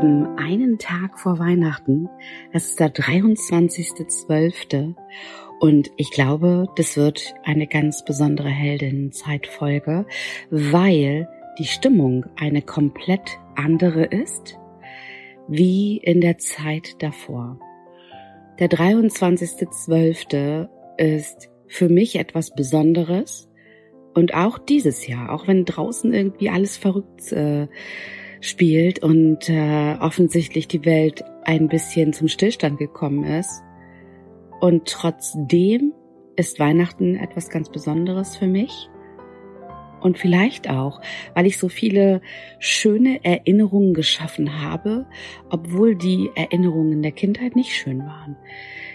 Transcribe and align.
Haben 0.00 0.38
einen 0.38 0.78
Tag 0.78 1.18
vor 1.18 1.38
Weihnachten. 1.38 2.08
Es 2.52 2.70
ist 2.70 2.80
der 2.80 2.90
23.12. 2.90 4.94
Und 5.58 5.90
ich 5.98 6.10
glaube, 6.10 6.68
das 6.76 6.96
wird 6.96 7.34
eine 7.44 7.66
ganz 7.66 8.02
besondere 8.02 8.48
Heldinnenzeitfolge, 8.48 10.06
weil 10.48 11.28
die 11.58 11.66
Stimmung 11.66 12.24
eine 12.36 12.62
komplett 12.62 13.38
andere 13.56 14.06
ist, 14.06 14.58
wie 15.48 15.98
in 15.98 16.22
der 16.22 16.38
Zeit 16.38 17.02
davor. 17.02 17.60
Der 18.58 18.70
23.12. 18.70 20.66
ist 20.96 21.50
für 21.66 21.90
mich 21.90 22.16
etwas 22.16 22.54
Besonderes. 22.54 23.50
Und 24.14 24.32
auch 24.32 24.58
dieses 24.58 25.06
Jahr, 25.06 25.30
auch 25.30 25.46
wenn 25.46 25.66
draußen 25.66 26.14
irgendwie 26.14 26.48
alles 26.48 26.78
verrückt 26.78 27.32
äh, 27.32 27.68
spielt 28.40 29.02
und 29.02 29.48
äh, 29.48 29.96
offensichtlich 30.00 30.68
die 30.68 30.84
Welt 30.84 31.22
ein 31.44 31.68
bisschen 31.68 32.12
zum 32.12 32.28
Stillstand 32.28 32.78
gekommen 32.78 33.24
ist. 33.24 33.62
Und 34.60 34.86
trotzdem 34.86 35.92
ist 36.36 36.58
Weihnachten 36.58 37.16
etwas 37.16 37.50
ganz 37.50 37.70
Besonderes 37.70 38.36
für 38.36 38.46
mich. 38.46 38.88
Und 40.00 40.18
vielleicht 40.18 40.70
auch, 40.70 41.00
weil 41.34 41.46
ich 41.46 41.58
so 41.58 41.68
viele 41.68 42.22
schöne 42.58 43.22
Erinnerungen 43.22 43.92
geschaffen 43.92 44.62
habe, 44.62 45.06
obwohl 45.50 45.94
die 45.94 46.30
Erinnerungen 46.34 47.02
der 47.02 47.12
Kindheit 47.12 47.54
nicht 47.54 47.72
schön 47.72 48.00
waren. 48.00 48.36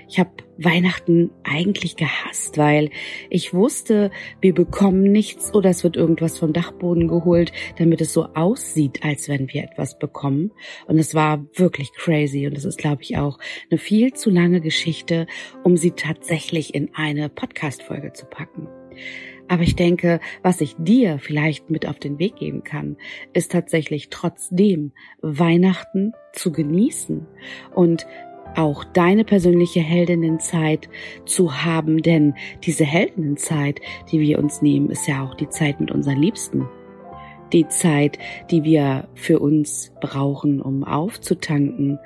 Ich 0.08 0.20
habe 0.20 0.32
Weihnachten 0.58 1.32
eigentlich 1.44 1.96
gehasst, 1.96 2.58
weil 2.58 2.90
ich 3.30 3.54
wusste, 3.54 4.12
wir 4.42 4.54
bekommen 4.54 5.12
nichts 5.12 5.54
oder 5.54 5.70
es 5.70 5.84
wird 5.84 5.98
irgendwas 5.98 6.38
vom 6.38 6.54
Dachboden 6.54 7.08
geholt, 7.08 7.52
damit 7.78 8.02
es 8.02 8.14
so 8.14 8.26
aussieht, 8.36 9.04
als 9.04 9.28
wenn 9.28 9.52
wir 9.52 9.64
etwas 9.64 10.00
bekommen. 10.00 10.52
Und 10.88 10.98
es 10.98 11.14
war 11.14 11.46
wirklich 11.54 11.92
crazy 11.94 12.48
und 12.48 12.58
es 12.58 12.66
ist, 12.66 12.78
glaube 12.78 13.04
ich, 13.04 13.18
auch 13.18 13.38
eine 13.70 13.78
viel 13.78 14.14
zu 14.14 14.30
lange 14.30 14.62
Geschichte, 14.62 15.28
um 15.64 15.78
sie 15.78 15.92
tatsächlich 15.92 16.74
in 16.74 16.92
eine 16.94 17.30
Podcast-Folge 17.30 18.14
zu 18.14 18.26
packen. 18.26 18.68
Aber 19.48 19.64
ich 19.64 19.76
denke, 19.76 20.20
was 20.42 20.62
ich 20.62 20.76
dir 20.78 21.20
vielleicht 21.20 21.70
mit 21.70 21.88
auf 21.88 22.00
den 22.00 22.18
Weg 22.18 22.38
geben 22.38 22.64
kann, 22.64 22.98
ist 23.34 23.52
tatsächlich 23.52 24.10
trotzdem 24.10 24.92
Weihnachten 25.22 26.14
zu 26.34 26.52
genießen 26.52 27.28
und 27.74 28.08
auch 28.56 28.84
deine 28.84 29.24
persönliche 29.24 29.82
Heldinnenzeit 29.82 30.90
zu 31.26 31.64
haben, 31.64 32.02
denn 32.02 32.36
diese 32.64 32.86
Heldinnenzeit, 32.86 33.82
die 34.12 34.20
wir 34.20 34.40
uns 34.40 34.62
nehmen, 34.62 34.90
ist 34.90 35.08
ja 35.08 35.24
auch 35.24 35.36
die 35.36 35.50
Zeit 35.50 35.80
mit 35.80 35.92
unseren 35.92 36.22
Liebsten. 36.22 36.68
Die 37.54 37.68
Zeit, 37.68 38.18
die 38.50 38.64
wir 38.64 39.08
für 39.14 39.40
uns 39.40 39.94
brauchen, 40.02 40.62
um 40.62 40.84
aufzutanken, 40.84 42.00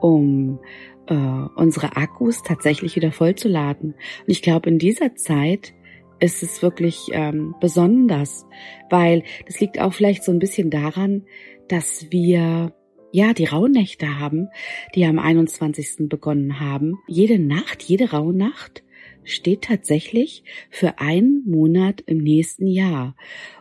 um 0.00 0.60
äh, 1.06 1.14
unsere 1.56 1.96
Akkus 1.96 2.42
tatsächlich 2.42 2.96
wieder 2.96 3.12
vollzuladen. 3.12 3.90
Und 3.92 4.28
ich 4.28 4.42
glaube, 4.42 4.70
in 4.70 4.78
dieser 4.78 5.14
Zeit 5.16 5.74
ist 6.20 6.42
es 6.42 6.62
wirklich 6.62 7.08
ähm, 7.12 7.54
besonders, 7.60 8.46
weil 8.88 9.24
das 9.46 9.60
liegt 9.60 9.80
auch 9.80 9.92
vielleicht 9.92 10.24
so 10.24 10.32
ein 10.32 10.38
bisschen 10.38 10.70
daran, 10.70 11.24
dass 11.68 12.10
wir 12.10 12.72
ja, 13.14 13.32
die 13.32 13.44
Rauhnächte 13.44 14.18
haben, 14.18 14.48
die 14.96 15.04
am 15.04 15.20
21. 15.20 16.08
begonnen 16.08 16.58
haben. 16.58 16.98
Jede 17.06 17.38
Nacht, 17.38 17.84
jede 17.84 18.10
Rauhnacht 18.10 18.82
steht 19.22 19.62
tatsächlich 19.62 20.42
für 20.68 20.98
einen 20.98 21.44
Monat 21.46 22.00
im 22.06 22.18
nächsten 22.18 22.66
Jahr. 22.66 23.14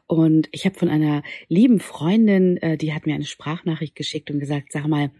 Und 0.07 0.49
ich 0.51 0.65
habe 0.65 0.79
von 0.79 0.89
einer 0.89 1.21
lieben 1.49 1.79
Freundin, 1.79 2.57
äh, 2.57 2.77
die 2.77 2.95
hat 2.95 3.05
mir 3.05 3.13
eine 3.13 3.25
Sprachnachricht 3.25 3.95
geschickt 3.95 4.31
und 4.31 4.39
gesagt, 4.39 4.71
sag 4.71 4.87
mal, 4.87 5.11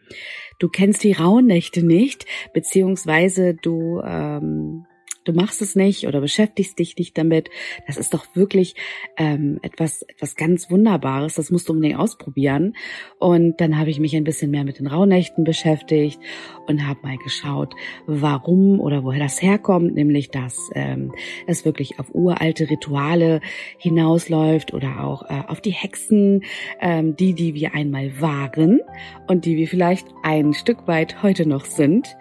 du 0.58 0.68
kennst 0.68 1.04
die 1.04 1.14
Rauhnächte 1.14 1.86
nicht, 1.86 2.26
beziehungsweise 2.56 3.54
du 3.54 4.02
ähm, 4.04 4.88
du 5.24 5.34
machst 5.34 5.62
es 5.62 5.76
nicht 5.76 6.08
oder 6.08 6.22
beschäftigst 6.22 6.80
dich 6.80 6.98
nicht 6.98 7.18
damit. 7.18 7.50
Das 7.88 7.98
ist 7.98 8.14
doch 8.14 8.26
wirklich 8.36 8.76
ähm, 9.18 9.60
etwas, 9.62 10.02
etwas 10.04 10.36
ganz 10.36 10.70
Wunderbares. 10.70 11.36
Das 11.36 11.52
musst 11.52 11.70
du 11.70 11.74
unbedingt 11.74 12.00
ausprobieren. 12.00 12.76
Und 13.20 13.60
dann 13.62 13.78
habe 13.78 13.90
ich 13.90 14.00
mich 14.00 14.16
ein 14.16 14.24
bisschen 14.24 14.52
mehr 14.52 14.64
mit 14.64 14.80
den 14.80 14.88
Rauhnächten 14.88 15.44
beschäftigt 15.44 16.20
und 16.68 16.88
habe 16.88 17.00
mal 17.04 17.18
geschaut, 17.18 17.74
warum 18.06 18.80
oder 18.80 19.04
woher 19.04 19.20
das 19.20 19.42
herkommt, 19.42 19.94
nämlich 19.94 20.30
dass 20.30 20.70
ähm, 20.74 21.14
es 21.48 21.66
wirklich 21.66 22.00
auf 22.00 22.14
uralte 22.14 22.70
Rituale 22.70 23.42
hinausläuft 23.78 24.74
oder 24.74 25.04
auch 25.04 25.24
äh, 25.30 25.44
auf 25.48 25.62
die 25.62 25.72
Hexen, 25.72 26.44
ähm, 26.80 27.16
die, 27.16 27.34
die 27.34 27.54
wir 27.54 27.74
einmal 27.74 28.20
waren 28.22 28.80
und 29.28 29.46
die 29.46 29.58
wir 29.58 29.68
vielleicht 29.68 30.08
ein 30.24 30.54
Stück 30.54 30.88
weit 30.88 31.24
heute 31.24 31.48
noch 31.48 31.66
sind, 31.66 32.16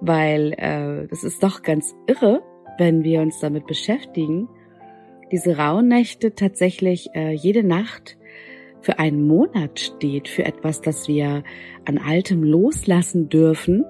weil 0.00 0.52
äh, 0.56 1.06
das 1.08 1.24
ist 1.24 1.42
doch 1.42 1.62
ganz 1.62 1.94
irre, 2.06 2.42
wenn 2.78 3.04
wir 3.04 3.20
uns 3.20 3.40
damit 3.40 3.66
beschäftigen, 3.66 4.48
diese 5.30 5.58
Rauhnächte 5.58 6.34
tatsächlich 6.34 7.10
äh, 7.14 7.32
jede 7.32 7.62
Nacht 7.62 8.16
für 8.80 8.98
einen 8.98 9.26
Monat 9.26 9.80
steht, 9.80 10.28
für 10.28 10.44
etwas, 10.44 10.80
das 10.80 11.08
wir 11.08 11.42
an 11.84 11.98
Altem 11.98 12.42
loslassen 12.42 13.28
dürfen 13.28 13.84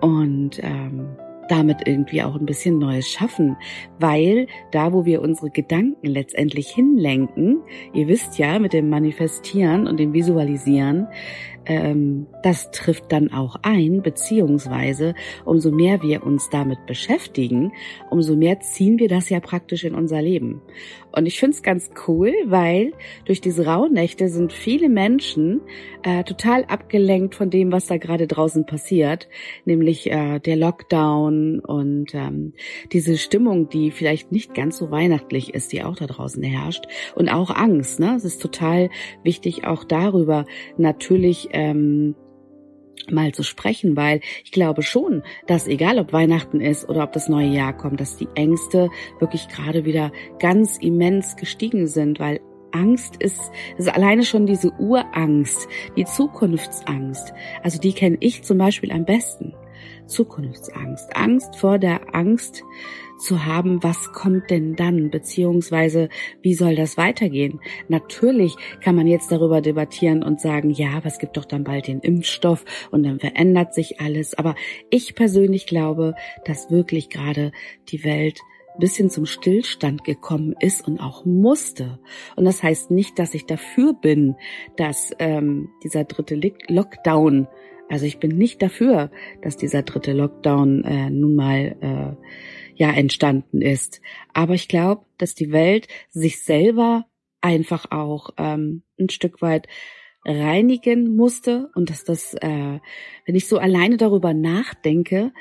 und 0.00 0.60
ähm, 0.62 1.16
damit 1.48 1.86
irgendwie 1.86 2.22
auch 2.22 2.34
ein 2.34 2.46
bisschen 2.46 2.78
Neues 2.78 3.08
schaffen, 3.08 3.56
weil 3.98 4.46
da, 4.72 4.92
wo 4.92 5.04
wir 5.04 5.22
unsere 5.22 5.50
Gedanken 5.50 6.06
letztendlich 6.06 6.68
hinlenken, 6.68 7.60
ihr 7.92 8.08
wisst 8.08 8.38
ja, 8.38 8.58
mit 8.58 8.72
dem 8.72 8.88
Manifestieren 8.88 9.86
und 9.86 10.00
dem 10.00 10.12
Visualisieren, 10.12 11.06
ähm, 11.66 12.26
das 12.42 12.70
trifft 12.70 13.10
dann 13.12 13.32
auch 13.32 13.56
ein, 13.62 14.02
beziehungsweise 14.02 15.14
umso 15.44 15.70
mehr 15.70 16.02
wir 16.02 16.24
uns 16.24 16.50
damit 16.50 16.86
beschäftigen, 16.86 17.72
umso 18.10 18.36
mehr 18.36 18.60
ziehen 18.60 18.98
wir 18.98 19.08
das 19.08 19.30
ja 19.30 19.40
praktisch 19.40 19.84
in 19.84 19.94
unser 19.94 20.20
Leben. 20.22 20.62
Und 21.16 21.26
ich 21.26 21.38
finde 21.38 21.54
es 21.54 21.62
ganz 21.62 21.90
cool, 22.08 22.32
weil 22.46 22.92
durch 23.24 23.40
diese 23.40 23.66
Rauhnächte 23.66 24.28
sind 24.28 24.52
viele 24.52 24.88
Menschen 24.88 25.60
äh, 26.02 26.24
total 26.24 26.64
abgelenkt 26.64 27.36
von 27.36 27.50
dem, 27.50 27.70
was 27.70 27.86
da 27.86 27.98
gerade 27.98 28.26
draußen 28.26 28.66
passiert, 28.66 29.28
nämlich 29.64 30.10
äh, 30.10 30.40
der 30.40 30.56
Lockdown 30.56 31.60
und 31.60 32.14
ähm, 32.14 32.52
diese 32.92 33.16
Stimmung, 33.16 33.68
die 33.68 33.92
vielleicht 33.92 34.32
nicht 34.32 34.54
ganz 34.54 34.76
so 34.76 34.90
weihnachtlich 34.90 35.54
ist, 35.54 35.72
die 35.72 35.84
auch 35.84 35.94
da 35.94 36.06
draußen 36.06 36.42
herrscht 36.42 36.86
und 37.14 37.28
auch 37.28 37.50
Angst. 37.50 38.00
Ne? 38.00 38.14
Es 38.16 38.24
ist 38.24 38.42
total 38.42 38.90
wichtig, 39.22 39.64
auch 39.64 39.84
darüber 39.84 40.46
natürlich 40.76 41.53
ähm, 41.54 42.14
mal 43.10 43.32
zu 43.32 43.42
sprechen, 43.42 43.96
weil 43.96 44.20
ich 44.44 44.52
glaube 44.52 44.82
schon, 44.82 45.22
dass 45.46 45.66
egal 45.66 45.98
ob 45.98 46.12
Weihnachten 46.12 46.60
ist 46.60 46.88
oder 46.88 47.04
ob 47.04 47.12
das 47.12 47.28
neue 47.28 47.48
Jahr 47.48 47.76
kommt, 47.76 48.00
dass 48.00 48.16
die 48.16 48.28
Ängste 48.34 48.90
wirklich 49.20 49.48
gerade 49.48 49.84
wieder 49.84 50.12
ganz 50.38 50.78
immens 50.78 51.36
gestiegen 51.36 51.86
sind, 51.86 52.20
weil 52.20 52.40
Angst 52.72 53.16
ist, 53.22 53.52
ist 53.78 53.88
alleine 53.88 54.24
schon 54.24 54.46
diese 54.46 54.72
Urangst, 54.78 55.68
die 55.96 56.04
Zukunftsangst. 56.04 57.32
Also 57.62 57.78
die 57.78 57.92
kenne 57.92 58.16
ich 58.20 58.42
zum 58.42 58.58
Beispiel 58.58 58.90
am 58.90 59.04
besten. 59.04 59.54
Zukunftsangst. 60.06 61.16
Angst 61.16 61.56
vor 61.56 61.78
der 61.78 62.14
Angst 62.14 62.64
zu 63.18 63.44
haben, 63.44 63.82
was 63.82 64.12
kommt 64.12 64.50
denn 64.50 64.74
dann, 64.76 65.10
beziehungsweise 65.10 66.08
wie 66.42 66.54
soll 66.54 66.74
das 66.74 66.96
weitergehen? 66.96 67.60
Natürlich 67.88 68.56
kann 68.82 68.96
man 68.96 69.06
jetzt 69.06 69.30
darüber 69.30 69.60
debattieren 69.60 70.22
und 70.22 70.40
sagen, 70.40 70.70
ja, 70.70 70.90
aber 70.90 71.06
es 71.06 71.18
gibt 71.18 71.36
doch 71.36 71.44
dann 71.44 71.64
bald 71.64 71.86
den 71.86 72.00
Impfstoff 72.00 72.64
und 72.90 73.04
dann 73.04 73.20
verändert 73.20 73.74
sich 73.74 74.00
alles. 74.00 74.34
Aber 74.34 74.54
ich 74.90 75.14
persönlich 75.14 75.66
glaube, 75.66 76.14
dass 76.44 76.70
wirklich 76.70 77.08
gerade 77.08 77.52
die 77.88 78.04
Welt 78.04 78.40
bisschen 78.78 79.10
zum 79.10 79.26
Stillstand 79.26 80.04
gekommen 80.04 80.54
ist 80.58 80.86
und 80.86 80.98
auch 80.98 81.24
musste. 81.24 81.98
Und 82.36 82.44
das 82.44 82.62
heißt 82.62 82.90
nicht, 82.90 83.18
dass 83.18 83.34
ich 83.34 83.46
dafür 83.46 83.94
bin, 83.94 84.36
dass 84.76 85.12
ähm, 85.18 85.70
dieser 85.82 86.04
dritte 86.04 86.40
Lockdown 86.68 87.46
also 87.88 88.06
ich 88.06 88.18
bin 88.18 88.36
nicht 88.36 88.62
dafür, 88.62 89.10
dass 89.42 89.56
dieser 89.56 89.82
dritte 89.82 90.12
Lockdown 90.12 90.84
äh, 90.84 91.10
nun 91.10 91.34
mal 91.34 91.76
äh, 91.80 92.26
ja 92.76 92.90
entstanden 92.90 93.62
ist. 93.62 94.00
Aber 94.32 94.54
ich 94.54 94.68
glaube, 94.68 95.04
dass 95.18 95.34
die 95.34 95.52
Welt 95.52 95.88
sich 96.10 96.42
selber 96.42 97.06
einfach 97.40 97.90
auch 97.90 98.30
ähm, 98.38 98.82
ein 98.98 99.10
Stück 99.10 99.42
weit 99.42 99.68
reinigen 100.24 101.14
musste 101.14 101.70
und 101.74 101.90
dass 101.90 102.04
das, 102.04 102.34
äh, 102.34 102.80
wenn 103.26 103.34
ich 103.34 103.46
so 103.46 103.58
alleine 103.58 103.98
darüber 103.98 104.32
nachdenke, 104.32 105.32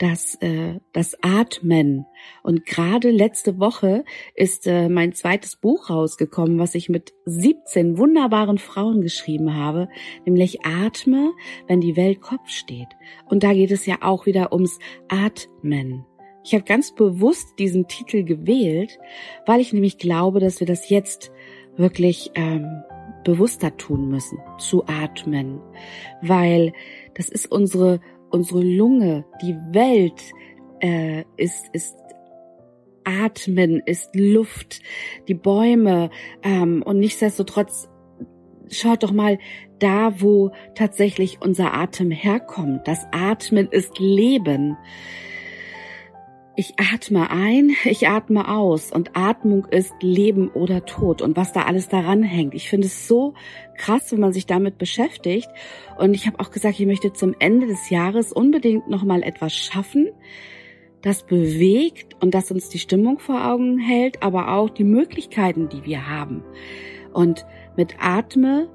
das, 0.00 0.34
äh, 0.40 0.80
das 0.94 1.14
Atmen. 1.20 2.06
Und 2.42 2.64
gerade 2.64 3.10
letzte 3.10 3.60
Woche 3.60 4.04
ist 4.34 4.66
äh, 4.66 4.88
mein 4.88 5.12
zweites 5.12 5.56
Buch 5.56 5.90
rausgekommen, 5.90 6.58
was 6.58 6.74
ich 6.74 6.88
mit 6.88 7.12
17 7.26 7.98
wunderbaren 7.98 8.56
Frauen 8.56 9.02
geschrieben 9.02 9.54
habe, 9.54 9.90
nämlich 10.24 10.64
Atme, 10.64 11.32
wenn 11.68 11.82
die 11.82 11.96
Welt 11.96 12.22
Kopf 12.22 12.48
steht. 12.48 12.88
Und 13.26 13.42
da 13.42 13.52
geht 13.52 13.70
es 13.70 13.84
ja 13.84 13.98
auch 14.00 14.24
wieder 14.24 14.54
ums 14.54 14.78
Atmen. 15.08 16.06
Ich 16.44 16.54
habe 16.54 16.64
ganz 16.64 16.94
bewusst 16.94 17.58
diesen 17.58 17.86
Titel 17.86 18.24
gewählt, 18.24 18.98
weil 19.44 19.60
ich 19.60 19.74
nämlich 19.74 19.98
glaube, 19.98 20.40
dass 20.40 20.60
wir 20.60 20.66
das 20.66 20.88
jetzt 20.88 21.30
wirklich 21.76 22.30
ähm, 22.36 22.82
bewusster 23.22 23.76
tun 23.76 24.08
müssen, 24.08 24.38
zu 24.58 24.86
atmen, 24.86 25.60
weil 26.22 26.72
das 27.14 27.28
ist 27.28 27.52
unsere 27.52 28.00
unsere 28.30 28.62
Lunge, 28.62 29.24
die 29.42 29.56
Welt 29.72 30.22
äh, 30.80 31.24
ist 31.36 31.66
ist 31.72 31.96
Atmen, 33.04 33.82
ist 33.86 34.14
Luft, 34.14 34.80
die 35.28 35.34
Bäume 35.34 36.10
ähm, 36.42 36.82
und 36.82 36.98
nichtsdestotrotz 36.98 37.88
schaut 38.70 39.02
doch 39.02 39.12
mal 39.12 39.38
da, 39.78 40.20
wo 40.20 40.52
tatsächlich 40.74 41.38
unser 41.40 41.74
Atem 41.74 42.10
herkommt. 42.10 42.86
Das 42.86 43.06
Atmen 43.10 43.68
ist 43.68 43.98
Leben. 43.98 44.76
Ich 46.56 46.74
atme 46.78 47.30
ein, 47.30 47.70
ich 47.84 48.08
atme 48.08 48.48
aus 48.48 48.92
und 48.92 49.16
Atmung 49.16 49.66
ist 49.66 49.94
Leben 50.02 50.48
oder 50.48 50.84
Tod 50.84 51.22
und 51.22 51.36
was 51.36 51.52
da 51.52 51.62
alles 51.62 51.88
daran 51.88 52.22
hängt. 52.22 52.54
Ich 52.54 52.68
finde 52.68 52.88
es 52.88 53.06
so 53.06 53.34
krass, 53.78 54.10
wenn 54.10 54.20
man 54.20 54.32
sich 54.32 54.46
damit 54.46 54.76
beschäftigt. 54.76 55.48
Und 55.96 56.14
ich 56.14 56.26
habe 56.26 56.40
auch 56.40 56.50
gesagt, 56.50 56.80
ich 56.80 56.86
möchte 56.86 57.12
zum 57.12 57.34
Ende 57.38 57.66
des 57.66 57.88
Jahres 57.88 58.32
unbedingt 58.32 58.90
noch 58.90 59.04
mal 59.04 59.22
etwas 59.22 59.54
schaffen, 59.54 60.10
das 61.02 61.24
bewegt 61.24 62.16
und 62.20 62.34
das 62.34 62.50
uns 62.50 62.68
die 62.68 62.78
Stimmung 62.78 63.20
vor 63.20 63.46
Augen 63.46 63.78
hält, 63.78 64.22
aber 64.22 64.52
auch 64.52 64.68
die 64.68 64.84
Möglichkeiten, 64.84 65.68
die 65.68 65.84
wir 65.84 66.08
haben. 66.08 66.42
Und 67.12 67.46
mit 67.76 67.94
Atme, 68.00 68.68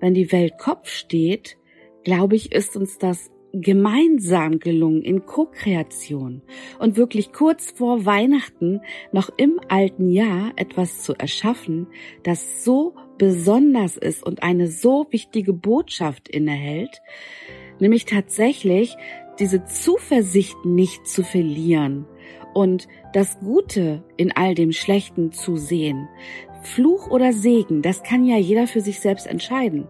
wenn 0.00 0.14
die 0.14 0.32
Welt 0.32 0.58
Kopf 0.58 0.88
steht, 0.88 1.58
glaube 2.04 2.36
ich, 2.36 2.52
ist 2.52 2.76
uns 2.76 2.98
das 2.98 3.30
gemeinsam 3.52 4.58
gelungen 4.58 5.02
in 5.02 5.24
Co-Kreation 5.24 6.42
und 6.78 6.96
wirklich 6.96 7.32
kurz 7.32 7.70
vor 7.70 8.04
Weihnachten 8.04 8.80
noch 9.12 9.30
im 9.36 9.60
alten 9.68 10.08
Jahr 10.08 10.52
etwas 10.56 11.02
zu 11.02 11.14
erschaffen, 11.14 11.86
das 12.22 12.64
so 12.64 12.94
besonders 13.16 13.96
ist 13.96 14.22
und 14.22 14.42
eine 14.42 14.68
so 14.68 15.06
wichtige 15.10 15.52
Botschaft 15.52 16.28
innehält, 16.28 17.02
nämlich 17.80 18.04
tatsächlich 18.04 18.96
diese 19.38 19.64
Zuversicht 19.64 20.64
nicht 20.64 21.06
zu 21.06 21.22
verlieren 21.22 22.06
und 22.54 22.88
das 23.12 23.38
Gute 23.40 24.02
in 24.16 24.32
all 24.36 24.54
dem 24.54 24.72
Schlechten 24.72 25.32
zu 25.32 25.56
sehen. 25.56 26.08
Fluch 26.62 27.08
oder 27.08 27.32
Segen, 27.32 27.82
das 27.82 28.02
kann 28.02 28.24
ja 28.24 28.36
jeder 28.36 28.66
für 28.66 28.80
sich 28.80 29.00
selbst 29.00 29.26
entscheiden. 29.26 29.86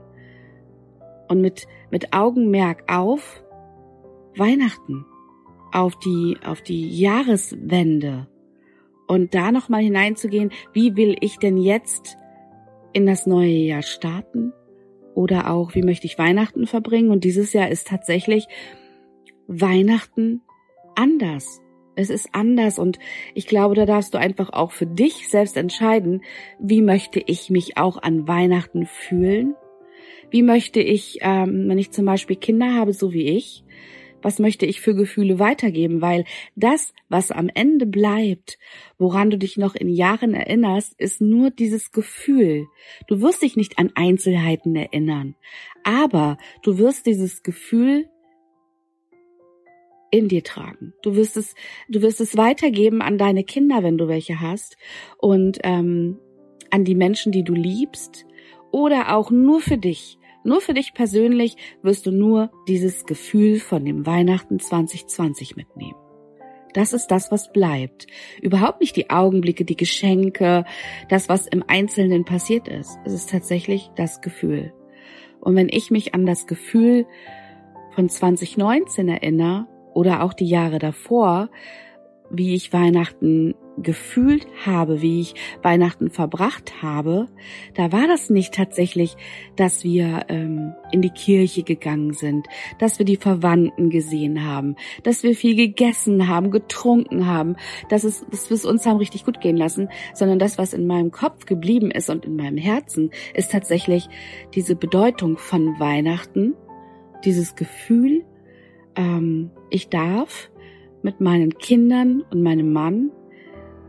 Und 1.29 1.41
mit, 1.41 1.67
mit 1.91 2.13
Augenmerk 2.13 2.85
auf, 2.93 3.43
Weihnachten, 4.39 5.05
auf 5.73 5.99
die, 5.99 6.37
auf 6.45 6.63
die 6.63 6.89
Jahreswende 6.99 8.29
und 9.07 9.35
da 9.35 9.53
nochmal 9.53 9.83
hineinzugehen, 9.83 10.51
wie 10.73 10.97
will 10.97 11.17
ich 11.21 11.39
denn 11.39 11.57
jetzt 11.57 12.17
in 12.93 13.07
das 13.07 13.27
neue 13.27 13.49
Jahr 13.49 13.83
starten? 13.83 14.53
Oder 15.15 15.51
auch, 15.51 15.75
wie 15.75 15.83
möchte 15.83 16.07
ich 16.07 16.19
Weihnachten 16.19 16.67
verbringen? 16.67 17.11
Und 17.11 17.25
dieses 17.25 17.53
Jahr 17.53 17.69
ist 17.69 17.89
tatsächlich 17.89 18.47
Weihnachten 19.49 20.43
anders. 20.95 21.61
Es 21.97 22.11
ist 22.11 22.29
anders 22.33 22.79
und 22.79 23.01
ich 23.35 23.49
glaube, 23.49 23.75
da 23.75 23.85
darfst 23.85 24.15
du 24.15 24.19
einfach 24.19 24.51
auch 24.53 24.71
für 24.71 24.87
dich 24.87 25.29
selbst 25.29 25.57
entscheiden, 25.57 26.23
wie 26.61 26.81
möchte 26.81 27.21
ich 27.27 27.51
mich 27.51 27.77
auch 27.77 28.01
an 28.01 28.29
Weihnachten 28.29 28.87
fühlen? 28.87 29.57
Wie 30.31 30.43
möchte 30.43 30.81
ich, 30.81 31.19
ähm, 31.23 31.69
wenn 31.69 31.79
ich 31.79 31.91
zum 31.91 32.05
Beispiel 32.05 32.37
Kinder 32.37 32.75
habe, 32.75 32.93
so 32.93 33.13
wie 33.13 33.25
ich, 33.25 33.65
was 34.23 34.39
möchte 34.39 34.67
ich 34.67 34.81
für 34.81 34.95
Gefühle 34.95 35.39
weitergeben, 35.39 36.01
weil 36.01 36.25
das, 36.57 36.93
was 37.09 37.31
am 37.31 37.49
Ende 37.53 37.87
bleibt, 37.87 38.59
woran 38.99 39.31
du 39.31 39.39
dich 39.39 39.57
noch 39.57 39.75
in 39.75 39.89
Jahren 39.89 40.35
erinnerst, 40.35 40.95
ist 40.99 41.21
nur 41.21 41.51
dieses 41.51 41.93
Gefühl. 41.93 42.67
Du 43.07 43.21
wirst 43.21 43.43
dich 43.43 43.57
nicht 43.57 43.79
an 43.79 43.93
Einzelheiten 43.95 44.77
erinnern, 44.77 45.37
aber 45.85 46.39
du 46.63 46.79
wirst 46.79 47.07
dieses 47.07 47.43
Gefühl 47.43 48.09
in 50.11 50.29
dir 50.29 50.43
tragen. 50.43 50.95
Du 51.03 51.17
wirst 51.17 51.37
es, 51.37 51.55
du 51.89 52.03
wirst 52.03 52.21
es 52.21 52.37
weitergeben 52.37 53.03
an 53.03 53.19
deine 53.19 53.45
Kinder, 53.45 53.83
wenn 53.83 53.99
du 53.99 54.09
welche 54.09 54.41
hast, 54.41 54.77
und 55.19 55.59
ähm, 55.65 56.19
an 56.71 56.85
die 56.85 56.95
Menschen, 56.95 57.33
die 57.33 57.45
du 57.45 57.55
liebst, 57.55 58.25
oder 58.71 59.15
auch 59.17 59.31
nur 59.31 59.61
für 59.61 59.79
dich. 59.79 60.18
Nur 60.49 60.63
für 60.63 60.73
dich 60.73 60.95
persönlich 60.95 61.57
wirst 61.83 62.07
du 62.07 62.11
nur 62.11 62.51
dieses 62.67 63.05
Gefühl 63.05 63.61
von 63.61 63.85
dem 63.85 64.07
Weihnachten 64.07 64.59
2020 64.59 65.57
mitnehmen. 65.57 65.99
Das 66.73 66.95
ist 66.95 67.09
das, 67.09 67.31
was 67.31 67.53
bleibt. 67.53 68.07
Überhaupt 68.41 68.81
nicht 68.81 68.97
die 68.97 69.11
Augenblicke, 69.11 69.67
die 69.67 69.77
Geschenke, 69.77 70.65
das, 71.11 71.29
was 71.29 71.47
im 71.47 71.63
Einzelnen 71.69 72.25
passiert 72.25 72.67
ist. 72.67 72.99
Es 73.05 73.13
ist 73.13 73.29
tatsächlich 73.29 73.91
das 73.95 74.23
Gefühl. 74.23 74.73
Und 75.39 75.55
wenn 75.55 75.69
ich 75.69 75.91
mich 75.91 76.15
an 76.15 76.25
das 76.25 76.47
Gefühl 76.47 77.05
von 77.95 78.09
2019 78.09 79.07
erinnere 79.07 79.67
oder 79.93 80.23
auch 80.23 80.33
die 80.33 80.49
Jahre 80.49 80.79
davor, 80.79 81.51
wie 82.31 82.55
ich 82.55 82.73
Weihnachten 82.73 83.55
gefühlt 83.83 84.47
habe, 84.65 85.03
wie 85.03 85.21
ich 85.21 85.35
Weihnachten 85.63 86.11
verbracht 86.11 86.83
habe, 86.83 87.29
da 87.75 87.93
war 87.93 88.07
das 88.07 88.31
nicht 88.31 88.55
tatsächlich, 88.55 89.17
dass 89.57 89.85
wir 89.85 90.27
ähm, 90.29 90.75
in 90.93 91.03
die 91.03 91.11
Kirche 91.11 91.63
gegangen 91.63 92.13
sind, 92.13 92.47
dass 92.79 92.99
wir 92.99 93.07
die 93.07 93.17
Verwandten 93.17 93.91
gesehen 93.91 94.45
haben, 94.45 94.77
dass 95.03 95.23
wir 95.23 95.35
viel 95.35 95.55
gegessen 95.55 96.29
haben, 96.29 96.51
getrunken 96.51 97.27
haben, 97.27 97.57
dass 97.89 98.05
es, 98.05 98.25
dass 98.31 98.51
wir 98.51 98.55
es 98.55 98.65
uns 98.65 98.87
haben 98.87 98.99
richtig 98.99 99.25
gut 99.25 99.41
gehen 99.41 99.57
lassen, 99.57 99.89
sondern 100.15 100.39
das, 100.39 100.59
was 100.59 100.73
in 100.73 100.87
meinem 100.87 101.11
Kopf 101.11 101.47
geblieben 101.47 101.91
ist 101.91 102.11
und 102.11 102.25
in 102.25 102.37
meinem 102.37 102.59
Herzen, 102.59 103.11
ist 103.35 103.53
tatsächlich 103.53 104.09
diese 104.55 104.77
Bedeutung 104.77 105.39
von 105.39 105.79
Weihnachten, 105.79 106.55
dieses 107.25 107.55
Gefühl, 107.55 108.25
ähm, 108.97 109.51
ich 109.71 109.89
darf 109.89 110.51
mit 111.03 111.21
meinen 111.21 111.57
Kindern 111.59 112.23
und 112.31 112.43
meinem 112.43 112.73
Mann 112.73 113.11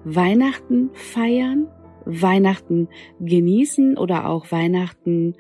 Weihnachten 0.04 0.90
feiern, 0.94 1.68
Weihnachten 2.06 2.88
genießen 3.20 3.98
oder 3.98 4.30
auch 4.30 4.52
Weihnachten, 4.52 5.36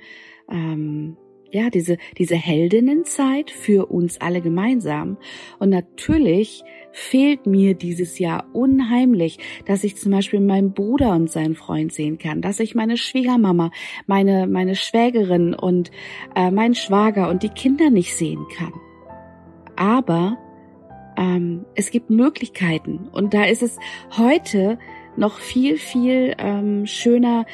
ähm, 0.52 1.18
ja, 1.52 1.70
diese, 1.70 1.98
diese 2.18 2.36
Heldinnenzeit 2.36 3.50
für 3.50 3.88
uns 3.88 4.22
alle 4.22 4.42
gemeinsam. 4.42 5.18
Und 5.58 5.70
natürlich 5.70 6.64
fehlt 6.92 7.46
mir 7.46 7.74
dieses 7.74 8.20
Jahr 8.20 8.48
unheimlich, 8.54 9.40
dass 9.66 9.84
ich 9.84 9.96
zum 9.96 10.12
Beispiel 10.12 10.42
meinen 10.42 10.74
Bruder 10.74 11.14
und 11.14 11.30
seinen 11.30 11.56
Freund 11.56 11.92
sehen 11.92 12.18
kann, 12.18 12.42
dass 12.42 12.60
ich 12.60 12.76
meine 12.76 12.98
Schwiegermama, 12.98 13.72
meine, 14.06 14.48
meine 14.48 14.76
Schwägerin 14.76 15.54
und 15.54 15.92
äh, 16.36 16.52
meinen 16.52 16.76
Schwager 16.76 17.30
und 17.30 17.44
die 17.44 17.50
Kinder 17.50 17.90
nicht 17.90 18.16
sehen 18.16 18.46
kann. 18.56 18.74
Aber 19.76 20.38
ähm, 21.20 21.66
es 21.76 21.92
gibt 21.92 22.10
Möglichkeiten 22.10 23.10
und 23.12 23.34
da 23.34 23.44
ist 23.44 23.62
es 23.62 23.78
heute 24.18 24.80
noch 25.18 25.40
viel, 25.40 25.78
viel 25.78 26.34
ähm, 26.38 26.86
schöner. 26.86 27.46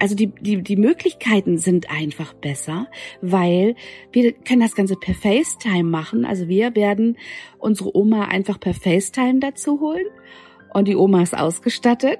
Also 0.00 0.16
die, 0.16 0.26
die, 0.26 0.62
die 0.62 0.76
Möglichkeiten 0.76 1.56
sind 1.56 1.90
einfach 1.90 2.34
besser, 2.34 2.88
weil 3.20 3.76
wir 4.10 4.32
können 4.32 4.60
das 4.60 4.74
Ganze 4.74 4.96
per 4.96 5.14
FaceTime 5.14 5.88
machen. 5.88 6.24
Also 6.24 6.48
wir 6.48 6.74
werden 6.74 7.16
unsere 7.58 7.96
Oma 7.96 8.26
einfach 8.26 8.58
per 8.58 8.74
FaceTime 8.74 9.38
dazu 9.38 9.80
holen 9.80 10.06
und 10.74 10.88
die 10.88 10.96
Oma 10.96 11.22
ist 11.22 11.36
ausgestattet. 11.36 12.18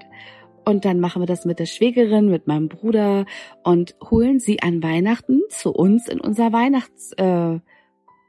Und 0.64 0.84
dann 0.84 1.00
machen 1.00 1.20
wir 1.20 1.26
das 1.26 1.44
mit 1.44 1.58
der 1.58 1.66
Schwägerin, 1.66 2.30
mit 2.30 2.46
meinem 2.46 2.68
Bruder 2.68 3.26
und 3.64 3.96
holen 4.10 4.38
sie 4.38 4.62
an 4.62 4.80
Weihnachten 4.80 5.40
zu 5.48 5.72
uns 5.72 6.06
in 6.06 6.20
unser 6.20 6.52
Weihnachts, 6.52 7.12
äh, 7.14 7.58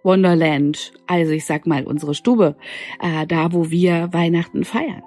Wonderland, 0.04 0.94
also 1.08 1.32
ich 1.32 1.46
sag 1.46 1.66
mal 1.66 1.86
unsere 1.86 2.14
Stube, 2.14 2.56
äh, 3.02 3.26
da 3.26 3.54
wo 3.54 3.70
wir 3.72 4.10
Weihnachten 4.12 4.64
feiern 4.64 5.04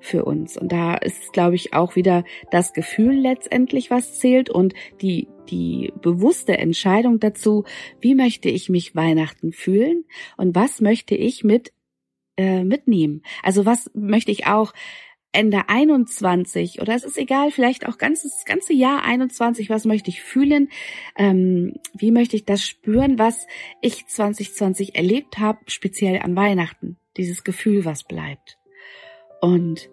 für 0.00 0.24
uns. 0.24 0.56
Und 0.56 0.70
da 0.70 0.94
ist, 0.94 1.32
glaube 1.32 1.56
ich, 1.56 1.72
auch 1.72 1.96
wieder 1.96 2.24
das 2.50 2.72
Gefühl 2.72 3.14
letztendlich, 3.14 3.90
was 3.90 4.18
zählt 4.18 4.50
und 4.50 4.74
die, 5.00 5.28
die 5.48 5.92
bewusste 6.02 6.58
Entscheidung 6.58 7.20
dazu, 7.20 7.64
wie 8.00 8.14
möchte 8.14 8.50
ich 8.50 8.68
mich 8.68 8.94
Weihnachten 8.94 9.52
fühlen 9.52 10.04
und 10.36 10.54
was 10.54 10.80
möchte 10.80 11.14
ich 11.14 11.42
mit 11.42 11.72
äh, 12.36 12.64
mitnehmen. 12.64 13.22
Also 13.42 13.64
was 13.64 13.90
möchte 13.94 14.30
ich 14.30 14.46
auch 14.46 14.72
Ende 15.34 15.68
21 15.68 16.80
oder 16.80 16.94
es 16.94 17.04
ist 17.04 17.18
egal, 17.18 17.50
vielleicht 17.50 17.86
auch 17.86 17.98
ganz, 17.98 18.22
das 18.22 18.44
ganze 18.44 18.72
Jahr 18.72 19.02
21, 19.04 19.68
was 19.68 19.84
möchte 19.84 20.10
ich 20.10 20.22
fühlen, 20.22 20.68
ähm, 21.16 21.74
wie 21.92 22.12
möchte 22.12 22.36
ich 22.36 22.44
das 22.44 22.66
spüren, 22.66 23.18
was 23.18 23.46
ich 23.80 24.06
2020 24.06 24.96
erlebt 24.96 25.38
habe, 25.38 25.58
speziell 25.66 26.20
an 26.20 26.36
Weihnachten, 26.36 26.96
dieses 27.16 27.44
Gefühl, 27.44 27.84
was 27.84 28.04
bleibt. 28.04 28.58
Und 29.40 29.90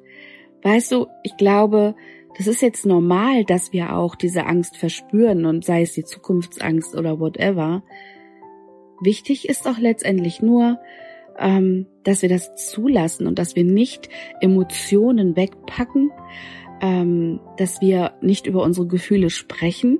weißt 0.61 0.91
du, 0.91 1.07
ich 1.23 1.35
glaube, 1.37 1.95
das 2.37 2.47
ist 2.47 2.61
jetzt 2.61 2.85
normal, 2.85 3.43
dass 3.43 3.73
wir 3.73 3.95
auch 3.95 4.15
diese 4.15 4.45
Angst 4.45 4.77
verspüren 4.77 5.45
und 5.45 5.65
sei 5.65 5.81
es 5.81 5.93
die 5.93 6.05
Zukunftsangst 6.05 6.95
oder 6.95 7.19
whatever. 7.19 7.83
Wichtig 9.01 9.49
ist 9.49 9.67
auch 9.67 9.77
letztendlich 9.77 10.41
nur, 10.41 10.79
ähm, 11.37 11.87
dass 12.03 12.21
wir 12.21 12.29
das 12.29 12.55
zulassen 12.55 13.27
und 13.27 13.39
dass 13.39 13.55
wir 13.55 13.63
nicht 13.63 14.09
Emotionen 14.41 15.35
wegpacken, 15.35 16.11
ähm, 16.81 17.39
dass 17.57 17.81
wir 17.81 18.13
nicht 18.21 18.47
über 18.47 18.63
unsere 18.63 18.87
Gefühle 18.87 19.29
sprechen, 19.29 19.99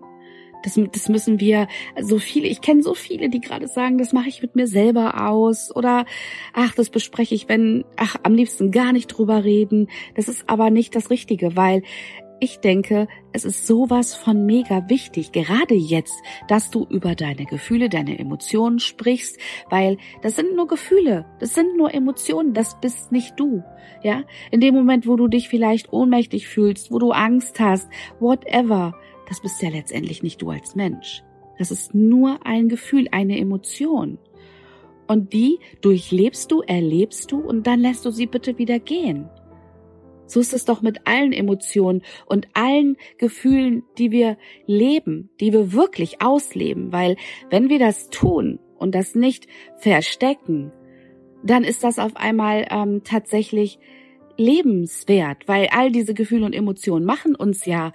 Das, 0.64 0.80
das 0.94 1.10
müssen 1.10 1.40
wir 1.40 1.68
so 2.00 2.20
viele, 2.20 2.48
ich 2.48 2.62
kenne 2.62 2.84
so 2.84 2.94
viele, 2.94 3.30
die 3.30 3.42
gerade 3.42 3.68
sagen, 3.68 3.98
das 3.98 4.14
mache 4.14 4.30
ich 4.30 4.44
mit 4.44 4.56
mir 4.56 4.68
selber 4.68 5.28
aus 5.28 5.76
oder 5.76 6.06
ach, 6.54 6.76
das 6.76 6.90
bespreche 6.92 7.34
ich, 7.34 7.50
wenn, 7.50 7.84
ach, 7.98 8.16
am 8.22 8.36
liebsten 8.36 8.70
gar 8.70 8.94
nicht 8.94 9.08
drüber 9.08 9.44
reden. 9.44 9.88
Das 10.16 10.28
ist 10.28 10.44
aber 10.48 10.70
nicht 10.70 10.96
das 10.96 11.10
Richtige, 11.10 11.56
weil 11.56 11.82
ich 12.42 12.60
denke, 12.60 13.08
es 13.34 13.46
ist 13.46 13.68
sowas 13.68 14.16
von 14.16 14.48
mega 14.48 14.90
wichtig, 14.90 15.32
gerade 15.32 15.76
jetzt, 15.76 16.20
dass 16.48 16.72
du 16.72 16.88
über 16.90 17.14
deine 17.14 17.46
Gefühle, 17.46 17.88
deine 17.88 18.18
Emotionen 18.18 18.80
sprichst, 18.80 19.38
weil 19.70 19.98
das 20.24 20.38
sind 20.38 20.56
nur 20.56 20.68
Gefühle, 20.68 21.28
das 21.40 21.54
sind 21.54 21.78
nur 21.78 21.94
Emotionen, 21.94 22.56
das 22.56 22.82
bist 22.82 23.12
nicht 23.12 23.40
du. 23.40 23.64
Ja, 24.02 24.24
in 24.50 24.60
dem 24.60 24.74
Moment, 24.74 25.06
wo 25.06 25.18
du 25.18 25.28
dich 25.28 25.50
vielleicht 25.50 25.94
ohnmächtig 25.94 26.48
fühlst, 26.48 26.92
wo 26.92 26.98
du 26.98 27.12
Angst 27.12 27.60
hast, 27.60 27.88
whatever, 28.20 28.96
das 29.30 29.40
bist 29.40 29.62
ja 29.62 29.70
letztendlich 29.70 30.24
nicht 30.24 30.42
du 30.42 30.50
als 30.50 30.74
Mensch. 30.76 31.24
Das 31.60 31.70
ist 31.70 31.94
nur 31.94 32.44
ein 32.44 32.70
Gefühl, 32.70 33.08
eine 33.12 33.38
Emotion. 33.38 34.18
Und 35.08 35.32
die 35.32 35.60
durchlebst 35.82 36.52
du, 36.52 36.62
erlebst 36.62 37.32
du 37.32 37.40
und 37.40 37.68
dann 37.68 37.82
lässt 37.82 38.04
du 38.04 38.10
sie 38.10 38.26
bitte 38.26 38.58
wieder 38.58 38.80
gehen. 38.80 39.30
So 40.32 40.40
ist 40.40 40.54
es 40.54 40.64
doch 40.64 40.82
mit 40.82 41.08
allen 41.08 41.34
Emotionen 41.34 42.04
und 42.26 42.48
allen 42.54 42.96
Gefühlen, 43.18 43.84
die 43.98 44.12
wir 44.12 44.38
leben, 44.66 45.30
die 45.42 45.52
wir 45.52 45.74
wirklich 45.74 46.22
ausleben, 46.22 46.94
weil 46.94 47.18
wenn 47.50 47.68
wir 47.68 47.80
das 47.80 48.10
tun 48.10 48.58
und 48.78 48.96
das 48.96 49.14
nicht 49.14 49.48
verstecken, 49.76 50.72
dann 51.44 51.66
ist 51.66 51.84
das 51.84 52.00
auf 52.00 52.16
einmal 52.16 52.66
ähm, 52.72 53.02
tatsächlich 53.04 53.78
lebenswert, 54.38 55.48
weil 55.48 55.68
all 55.72 55.92
diese 55.92 56.14
Gefühle 56.14 56.46
und 56.46 56.54
Emotionen 56.54 57.06
machen 57.06 57.36
uns 57.36 57.66
ja 57.66 57.94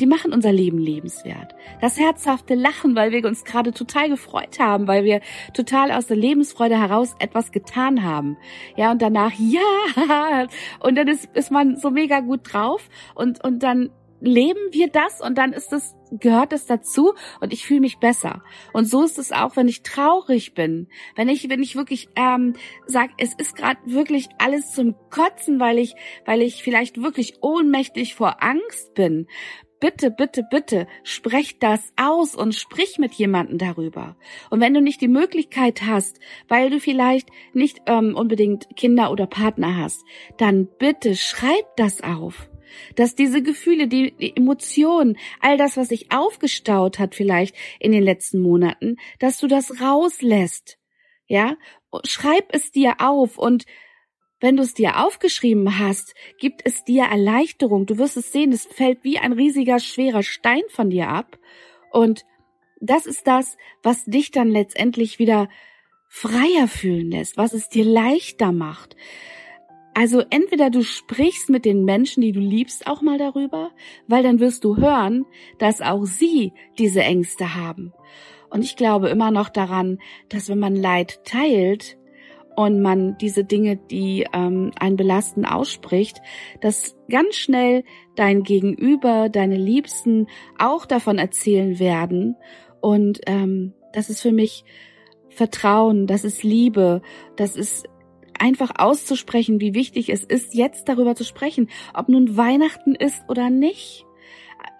die 0.00 0.06
machen 0.06 0.32
unser 0.32 0.52
Leben 0.52 0.78
lebenswert. 0.78 1.54
Das 1.80 1.98
herzhafte 1.98 2.54
Lachen, 2.54 2.96
weil 2.96 3.12
wir 3.12 3.24
uns 3.26 3.44
gerade 3.44 3.72
total 3.72 4.08
gefreut 4.08 4.58
haben, 4.58 4.86
weil 4.88 5.04
wir 5.04 5.20
total 5.52 5.92
aus 5.92 6.06
der 6.06 6.16
Lebensfreude 6.16 6.78
heraus 6.78 7.14
etwas 7.18 7.52
getan 7.52 8.02
haben. 8.02 8.36
Ja, 8.76 8.90
und 8.90 9.02
danach, 9.02 9.32
ja, 9.38 10.46
und 10.80 10.96
dann 10.96 11.08
ist, 11.08 11.28
ist 11.34 11.50
man 11.50 11.76
so 11.76 11.90
mega 11.90 12.20
gut 12.20 12.40
drauf 12.52 12.88
und, 13.14 13.42
und 13.44 13.62
dann 13.62 13.90
leben 14.20 14.60
wir 14.72 14.88
das 14.88 15.20
und 15.20 15.36
dann 15.36 15.52
ist 15.52 15.72
es, 15.72 15.94
gehört 16.20 16.52
es 16.52 16.66
dazu 16.66 17.14
und 17.40 17.52
ich 17.52 17.66
fühle 17.66 17.80
mich 17.80 17.98
besser. 17.98 18.42
Und 18.72 18.86
so 18.86 19.02
ist 19.02 19.18
es 19.18 19.32
auch, 19.32 19.56
wenn 19.56 19.68
ich 19.68 19.82
traurig 19.82 20.54
bin, 20.54 20.88
wenn 21.16 21.28
ich, 21.28 21.48
wenn 21.48 21.62
ich 21.62 21.76
wirklich 21.76 22.08
ähm, 22.16 22.54
sage, 22.86 23.12
es 23.18 23.34
ist 23.34 23.56
gerade 23.56 23.80
wirklich 23.86 24.28
alles 24.38 24.72
zum 24.72 24.94
Kotzen, 25.10 25.60
weil 25.60 25.78
ich, 25.78 25.94
weil 26.24 26.42
ich 26.42 26.62
vielleicht 26.62 27.02
wirklich 27.02 27.42
ohnmächtig 27.42 28.14
vor 28.14 28.42
Angst 28.42 28.94
bin, 28.94 29.26
bitte, 29.84 30.10
bitte, 30.10 30.42
bitte, 30.50 30.86
sprech 31.02 31.58
das 31.58 31.92
aus 31.96 32.34
und 32.34 32.54
sprich 32.54 32.98
mit 32.98 33.12
jemandem 33.14 33.58
darüber. 33.58 34.16
Und 34.48 34.60
wenn 34.60 34.72
du 34.72 34.80
nicht 34.80 35.02
die 35.02 35.08
Möglichkeit 35.08 35.82
hast, 35.82 36.20
weil 36.48 36.70
du 36.70 36.80
vielleicht 36.80 37.28
nicht 37.52 37.82
ähm, 37.86 38.16
unbedingt 38.16 38.66
Kinder 38.76 39.10
oder 39.10 39.26
Partner 39.26 39.76
hast, 39.76 40.04
dann 40.38 40.68
bitte 40.78 41.16
schreib 41.16 41.76
das 41.76 42.02
auf. 42.02 42.48
Dass 42.96 43.14
diese 43.14 43.42
Gefühle, 43.42 43.88
die, 43.88 44.12
die 44.12 44.36
Emotionen, 44.36 45.16
all 45.40 45.56
das, 45.56 45.76
was 45.76 45.88
sich 45.88 46.12
aufgestaut 46.12 46.98
hat 46.98 47.14
vielleicht 47.14 47.54
in 47.80 47.92
den 47.92 48.02
letzten 48.02 48.40
Monaten, 48.40 48.96
dass 49.18 49.38
du 49.38 49.46
das 49.46 49.80
rauslässt. 49.80 50.78
Ja, 51.26 51.56
schreib 52.04 52.54
es 52.54 52.70
dir 52.70 52.96
auf 52.98 53.38
und 53.38 53.64
wenn 54.40 54.56
du 54.56 54.62
es 54.62 54.74
dir 54.74 55.02
aufgeschrieben 55.02 55.78
hast, 55.78 56.14
gibt 56.38 56.60
es 56.64 56.84
dir 56.84 57.04
Erleichterung. 57.04 57.86
Du 57.86 57.96
wirst 57.96 58.18
es 58.18 58.30
sehen, 58.30 58.52
es 58.52 58.66
fällt 58.66 59.02
wie 59.02 59.18
ein 59.18 59.32
riesiger, 59.32 59.78
schwerer 59.78 60.22
Stein 60.22 60.60
von 60.68 60.90
dir 60.90 61.08
ab. 61.08 61.38
Und 61.90 62.26
das 62.78 63.06
ist 63.06 63.26
das, 63.26 63.56
was 63.82 64.04
dich 64.04 64.32
dann 64.32 64.50
letztendlich 64.50 65.18
wieder 65.18 65.48
freier 66.08 66.68
fühlen 66.68 67.10
lässt, 67.10 67.38
was 67.38 67.54
es 67.54 67.70
dir 67.70 67.84
leichter 67.84 68.52
macht. 68.52 68.96
Also 69.94 70.22
entweder 70.30 70.70
du 70.70 70.82
sprichst 70.82 71.50
mit 71.50 71.64
den 71.64 71.84
Menschen, 71.84 72.20
die 72.20 72.32
du 72.32 72.40
liebst, 72.40 72.86
auch 72.86 73.00
mal 73.00 73.16
darüber, 73.16 73.70
weil 74.08 74.22
dann 74.22 74.40
wirst 74.40 74.64
du 74.64 74.76
hören, 74.76 75.24
dass 75.58 75.80
auch 75.80 76.04
sie 76.04 76.52
diese 76.78 77.02
Ängste 77.02 77.54
haben. 77.54 77.92
Und 78.50 78.62
ich 78.62 78.76
glaube 78.76 79.08
immer 79.08 79.30
noch 79.30 79.48
daran, 79.48 79.98
dass 80.28 80.48
wenn 80.48 80.58
man 80.58 80.76
Leid 80.76 81.24
teilt, 81.24 81.96
und 82.56 82.80
man 82.80 83.18
diese 83.18 83.44
Dinge, 83.44 83.76
die 83.76 84.26
ähm, 84.32 84.70
einen 84.78 84.96
belasten, 84.96 85.44
ausspricht, 85.44 86.20
dass 86.60 86.96
ganz 87.10 87.36
schnell 87.36 87.84
dein 88.16 88.42
Gegenüber, 88.42 89.28
deine 89.28 89.56
Liebsten 89.56 90.28
auch 90.58 90.86
davon 90.86 91.18
erzählen 91.18 91.78
werden. 91.78 92.36
Und 92.80 93.20
ähm, 93.26 93.72
das 93.92 94.10
ist 94.10 94.20
für 94.20 94.32
mich 94.32 94.64
Vertrauen, 95.28 96.06
das 96.06 96.24
ist 96.24 96.44
Liebe, 96.44 97.02
das 97.36 97.56
ist 97.56 97.88
einfach 98.40 98.72
auszusprechen, 98.76 99.60
wie 99.60 99.74
wichtig 99.74 100.10
es 100.10 100.24
ist, 100.24 100.54
jetzt 100.54 100.88
darüber 100.88 101.14
zu 101.14 101.24
sprechen, 101.24 101.68
ob 101.92 102.08
nun 102.08 102.36
Weihnachten 102.36 102.94
ist 102.94 103.22
oder 103.28 103.50
nicht 103.50 104.04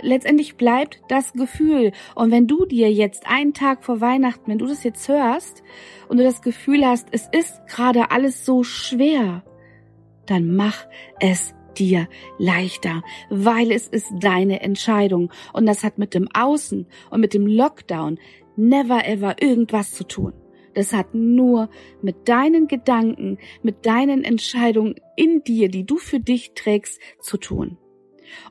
letztendlich 0.00 0.56
bleibt 0.56 1.00
das 1.08 1.32
Gefühl. 1.32 1.92
Und 2.14 2.30
wenn 2.30 2.46
du 2.46 2.64
dir 2.64 2.92
jetzt 2.92 3.26
einen 3.26 3.54
Tag 3.54 3.84
vor 3.84 4.00
Weihnachten, 4.00 4.50
wenn 4.50 4.58
du 4.58 4.66
das 4.66 4.84
jetzt 4.84 5.08
hörst 5.08 5.62
und 6.08 6.18
du 6.18 6.24
das 6.24 6.42
Gefühl 6.42 6.86
hast, 6.86 7.08
es 7.10 7.28
ist 7.32 7.66
gerade 7.66 8.10
alles 8.10 8.44
so 8.44 8.62
schwer, 8.62 9.42
dann 10.26 10.54
mach 10.54 10.86
es 11.20 11.54
dir 11.76 12.08
leichter, 12.38 13.02
weil 13.30 13.72
es 13.72 13.88
ist 13.88 14.12
deine 14.20 14.60
Entscheidung 14.60 15.32
und 15.52 15.66
das 15.66 15.82
hat 15.82 15.98
mit 15.98 16.14
dem 16.14 16.28
Außen 16.32 16.86
und 17.10 17.20
mit 17.20 17.34
dem 17.34 17.46
Lockdown 17.46 18.18
never 18.56 19.06
ever 19.06 19.42
irgendwas 19.42 19.92
zu 19.92 20.04
tun. 20.04 20.32
Das 20.74 20.92
hat 20.92 21.14
nur 21.14 21.70
mit 22.02 22.28
deinen 22.28 22.68
Gedanken, 22.68 23.38
mit 23.62 23.86
deinen 23.86 24.24
Entscheidungen 24.24 24.96
in 25.16 25.42
dir, 25.44 25.68
die 25.68 25.86
du 25.86 25.96
für 25.96 26.20
dich 26.20 26.52
trägst, 26.54 27.00
zu 27.20 27.36
tun. 27.36 27.78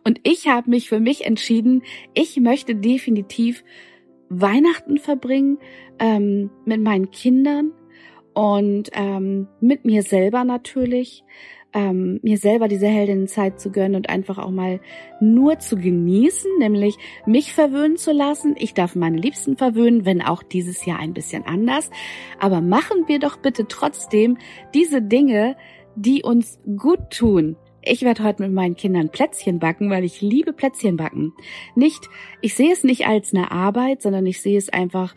Und 0.03 0.19
ich 0.23 0.47
habe 0.47 0.69
mich 0.69 0.89
für 0.89 0.99
mich 0.99 1.25
entschieden, 1.25 1.83
ich 2.13 2.39
möchte 2.39 2.75
definitiv 2.75 3.63
Weihnachten 4.29 4.97
verbringen 4.97 5.59
ähm, 5.99 6.49
mit 6.65 6.81
meinen 6.81 7.11
Kindern 7.11 7.71
und 8.33 8.89
ähm, 8.93 9.47
mit 9.59 9.85
mir 9.85 10.01
selber 10.03 10.43
natürlich, 10.43 11.23
ähm, 11.73 12.19
mir 12.21 12.37
selber 12.37 12.67
diese 12.67 12.87
Heldinnenzeit 12.87 13.59
zu 13.59 13.71
gönnen 13.71 13.95
und 13.95 14.09
einfach 14.09 14.37
auch 14.37 14.51
mal 14.51 14.79
nur 15.19 15.59
zu 15.59 15.75
genießen, 15.75 16.51
nämlich 16.59 16.97
mich 17.25 17.53
verwöhnen 17.53 17.97
zu 17.97 18.11
lassen. 18.11 18.55
Ich 18.57 18.73
darf 18.73 18.95
meine 18.95 19.17
Liebsten 19.17 19.57
verwöhnen, 19.57 20.05
wenn 20.05 20.21
auch 20.21 20.43
dieses 20.43 20.85
Jahr 20.85 20.99
ein 20.99 21.13
bisschen 21.13 21.45
anders. 21.45 21.89
Aber 22.39 22.61
machen 22.61 23.07
wir 23.07 23.19
doch 23.19 23.37
bitte 23.37 23.67
trotzdem 23.67 24.37
diese 24.73 25.01
Dinge, 25.01 25.55
die 25.95 26.23
uns 26.23 26.59
gut 26.77 27.11
tun, 27.11 27.55
ich 27.85 28.01
werde 28.03 28.23
heute 28.23 28.43
mit 28.43 28.53
meinen 28.53 28.75
Kindern 28.75 29.09
Plätzchen 29.09 29.59
backen, 29.59 29.89
weil 29.89 30.05
ich 30.05 30.21
liebe 30.21 30.53
Plätzchen 30.53 30.95
backen. 30.95 31.33
Nicht, 31.75 32.09
ich 32.41 32.55
sehe 32.55 32.71
es 32.71 32.83
nicht 32.83 33.07
als 33.07 33.33
eine 33.33 33.51
Arbeit, 33.51 34.01
sondern 34.01 34.25
ich 34.25 34.41
sehe 34.41 34.57
es 34.57 34.69
einfach, 34.69 35.13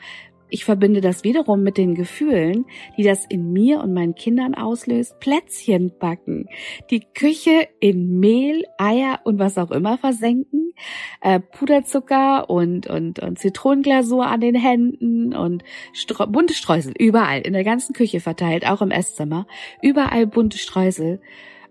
ich 0.49 0.65
verbinde 0.65 1.01
das 1.01 1.25
wiederum 1.25 1.63
mit 1.63 1.77
den 1.77 1.95
Gefühlen, 1.95 2.67
die 2.97 3.03
das 3.03 3.27
in 3.27 3.53
mir 3.53 3.81
und 3.81 3.93
meinen 3.93 4.15
Kindern 4.15 4.55
auslöst. 4.55 5.19
Plätzchen 5.19 5.93
backen. 5.99 6.49
Die 6.91 7.01
Küche 7.01 7.69
in 7.81 8.19
Mehl, 8.21 8.65
Eier 8.79 9.21
und 9.25 9.39
was 9.39 9.59
auch 9.59 9.71
immer 9.71 9.99
versenken. 9.99 10.73
Äh, 11.21 11.41
Puderzucker 11.41 12.49
und, 12.51 12.87
und, 12.87 13.19
und 13.19 13.39
Zitronenglasur 13.39 14.27
an 14.27 14.41
den 14.41 14.55
Händen 14.55 15.35
und 15.35 15.65
Streu 15.93 16.27
bunte 16.27 16.55
Streusel. 16.55 16.95
Überall. 16.99 17.41
In 17.41 17.53
der 17.53 17.65
ganzen 17.65 17.93
Küche 17.93 18.21
verteilt, 18.21 18.69
auch 18.69 18.83
im 18.83 18.91
Esszimmer. 18.91 19.47
Überall 19.83 20.27
bunte 20.27 20.59
Streusel 20.59 21.21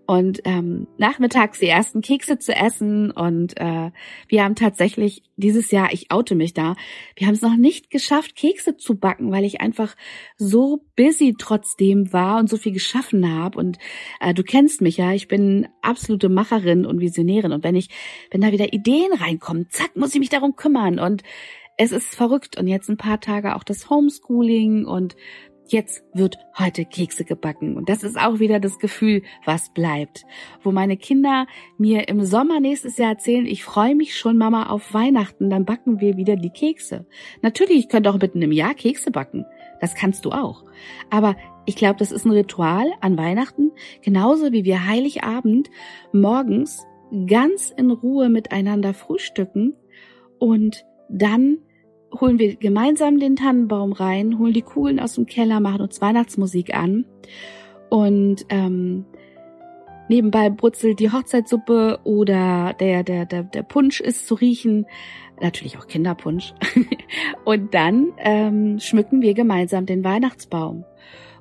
und 0.06 0.40
ähm, 0.44 0.86
nachmittags 0.98 1.58
die 1.58 1.66
ersten 1.66 2.00
Kekse 2.00 2.38
zu 2.38 2.54
essen. 2.54 3.10
Und 3.10 3.58
äh, 3.60 3.90
wir 4.28 4.44
haben 4.44 4.54
tatsächlich 4.54 5.22
dieses 5.36 5.70
Jahr, 5.70 5.92
ich 5.92 6.10
oute 6.10 6.34
mich 6.34 6.54
da, 6.54 6.76
wir 7.16 7.26
haben 7.26 7.34
es 7.34 7.42
noch 7.42 7.56
nicht 7.56 7.90
geschafft, 7.90 8.36
Kekse 8.36 8.76
zu 8.76 8.96
backen, 8.96 9.32
weil 9.32 9.44
ich 9.44 9.60
einfach 9.60 9.96
so 10.36 10.84
busy 10.96 11.34
trotzdem 11.36 12.12
war 12.12 12.38
und 12.38 12.48
so 12.48 12.56
viel 12.56 12.72
geschaffen 12.72 13.34
habe. 13.34 13.58
Und 13.58 13.78
äh, 14.20 14.32
du 14.32 14.42
kennst 14.42 14.80
mich 14.80 14.96
ja, 14.96 15.12
ich 15.12 15.28
bin 15.28 15.68
absolute 15.82 16.28
Macherin 16.28 16.86
und 16.86 17.00
Visionärin. 17.00 17.52
Und 17.52 17.64
wenn 17.64 17.76
ich, 17.76 17.90
wenn 18.30 18.40
da 18.40 18.52
wieder 18.52 18.72
Ideen 18.72 19.12
reinkommen, 19.12 19.66
zack, 19.70 19.96
muss 19.96 20.14
ich 20.14 20.20
mich 20.20 20.30
darum 20.30 20.56
kümmern. 20.56 20.98
Und 20.98 21.22
es 21.76 21.92
ist 21.92 22.14
verrückt. 22.14 22.56
Und 22.58 22.68
jetzt 22.68 22.88
ein 22.88 22.96
paar 22.96 23.20
Tage 23.20 23.56
auch 23.56 23.64
das 23.64 23.90
Homeschooling 23.90 24.86
und 24.86 25.16
jetzt 25.72 26.04
wird 26.12 26.38
heute 26.58 26.84
Kekse 26.84 27.24
gebacken. 27.24 27.76
Und 27.76 27.88
das 27.88 28.02
ist 28.02 28.18
auch 28.18 28.38
wieder 28.38 28.60
das 28.60 28.78
Gefühl, 28.78 29.22
was 29.44 29.72
bleibt. 29.72 30.24
Wo 30.62 30.72
meine 30.72 30.96
Kinder 30.96 31.46
mir 31.78 32.08
im 32.08 32.24
Sommer 32.24 32.60
nächstes 32.60 32.96
Jahr 32.96 33.10
erzählen, 33.10 33.46
ich 33.46 33.64
freue 33.64 33.94
mich 33.94 34.16
schon, 34.16 34.36
Mama, 34.36 34.68
auf 34.68 34.94
Weihnachten, 34.94 35.50
dann 35.50 35.64
backen 35.64 36.00
wir 36.00 36.16
wieder 36.16 36.36
die 36.36 36.50
Kekse. 36.50 37.06
Natürlich, 37.42 37.78
ich 37.78 37.88
könnte 37.88 38.10
auch 38.10 38.18
mitten 38.18 38.42
im 38.42 38.52
Jahr 38.52 38.74
Kekse 38.74 39.10
backen. 39.10 39.44
Das 39.80 39.94
kannst 39.94 40.24
du 40.24 40.30
auch. 40.30 40.64
Aber 41.10 41.36
ich 41.66 41.76
glaube, 41.76 41.98
das 41.98 42.12
ist 42.12 42.24
ein 42.24 42.30
Ritual 42.30 42.86
an 43.00 43.18
Weihnachten, 43.18 43.72
genauso 44.02 44.52
wie 44.52 44.64
wir 44.64 44.86
Heiligabend 44.86 45.68
morgens 46.12 46.86
ganz 47.26 47.70
in 47.76 47.90
Ruhe 47.90 48.28
miteinander 48.28 48.94
frühstücken 48.94 49.74
und 50.38 50.84
dann 51.08 51.58
holen 52.12 52.38
wir 52.38 52.56
gemeinsam 52.56 53.18
den 53.18 53.36
Tannenbaum 53.36 53.92
rein, 53.92 54.38
holen 54.38 54.52
die 54.52 54.62
Kugeln 54.62 55.00
aus 55.00 55.14
dem 55.14 55.26
Keller, 55.26 55.60
machen 55.60 55.82
uns 55.82 56.00
Weihnachtsmusik 56.00 56.74
an 56.74 57.04
und 57.88 58.46
ähm, 58.48 59.04
nebenbei 60.08 60.50
brutzelt 60.50 61.00
die 61.00 61.12
Hochzeitssuppe 61.12 62.00
oder 62.04 62.74
der, 62.78 63.02
der, 63.02 63.26
der, 63.26 63.42
der 63.42 63.62
Punsch 63.62 64.00
ist 64.00 64.26
zu 64.26 64.34
riechen, 64.34 64.86
natürlich 65.40 65.78
auch 65.78 65.86
Kinderpunsch. 65.86 66.54
und 67.44 67.74
dann 67.74 68.12
ähm, 68.18 68.78
schmücken 68.78 69.22
wir 69.22 69.34
gemeinsam 69.34 69.86
den 69.86 70.04
Weihnachtsbaum. 70.04 70.84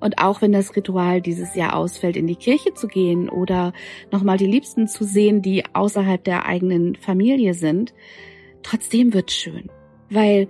Und 0.01 0.19
auch 0.19 0.41
wenn 0.41 0.51
das 0.51 0.75
Ritual 0.75 1.21
dieses 1.21 1.55
Jahr 1.55 1.75
ausfällt, 1.75 2.17
in 2.17 2.27
die 2.27 2.35
Kirche 2.35 2.73
zu 2.73 2.87
gehen 2.87 3.29
oder 3.29 3.73
nochmal 4.11 4.37
die 4.37 4.45
Liebsten 4.45 4.87
zu 4.87 5.03
sehen, 5.03 5.41
die 5.41 5.63
außerhalb 5.73 6.23
der 6.23 6.45
eigenen 6.45 6.95
Familie 6.95 7.53
sind, 7.53 7.93
trotzdem 8.61 9.13
wird 9.13 9.31
schön, 9.31 9.69
weil 10.09 10.47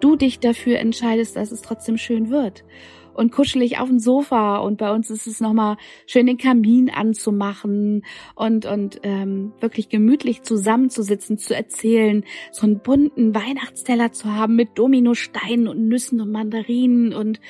du 0.00 0.16
dich 0.16 0.40
dafür 0.40 0.78
entscheidest, 0.78 1.36
dass 1.36 1.52
es 1.52 1.62
trotzdem 1.62 1.98
schön 1.98 2.30
wird. 2.30 2.64
Und 3.12 3.32
kuschelig 3.32 3.78
auf 3.78 3.88
dem 3.88 3.98
Sofa 3.98 4.58
und 4.58 4.78
bei 4.78 4.92
uns 4.92 5.10
ist 5.10 5.26
es 5.26 5.40
nochmal 5.40 5.76
schön 6.06 6.26
den 6.26 6.38
Kamin 6.38 6.90
anzumachen 6.90 8.04
und 8.34 8.66
und 8.66 9.00
ähm, 9.02 9.52
wirklich 9.60 9.88
gemütlich 9.88 10.42
zusammenzusitzen, 10.42 11.36
zu 11.36 11.54
erzählen, 11.54 12.24
so 12.52 12.66
einen 12.66 12.78
bunten 12.78 13.34
Weihnachtsteller 13.34 14.12
zu 14.12 14.34
haben 14.34 14.54
mit 14.54 14.78
Dominosteinen 14.78 15.68
und 15.68 15.88
Nüssen 15.88 16.20
und 16.20 16.30
Mandarinen 16.30 17.12
und 17.12 17.40